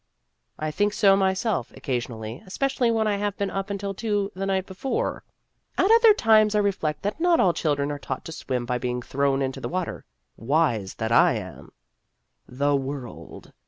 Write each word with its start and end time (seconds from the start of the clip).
'I 0.57 0.71
think 0.71 0.93
so 0.93 1.15
myself 1.15 1.71
occasionally 1.77 2.41
espe 2.47 2.69
cially 2.73 2.91
when 2.91 3.05
I 3.05 3.17
have 3.17 3.37
been 3.37 3.51
up 3.51 3.69
until 3.69 3.93
two 3.93 4.31
the 4.33 4.47
night 4.47 4.65
before. 4.65 5.23
At 5.77 5.91
other 5.91 6.15
times 6.15 6.55
I 6.55 6.57
reflect 6.57 7.03
that 7.03 7.19
not 7.19 7.39
all 7.39 7.53
children 7.53 7.91
are 7.91 7.99
taught 7.99 8.25
to 8.25 8.31
swim 8.31 8.65
by 8.65 8.79
Danger! 8.79 9.03
255 9.03 9.03
being 9.03 9.03
thrown 9.39 9.41
into 9.43 9.61
the 9.61 9.69
water. 9.69 10.03
(Wise 10.37 10.95
that 10.95 11.11
I 11.11 11.33
am!) 11.33 11.71
The 12.47 12.75
world 12.75 13.53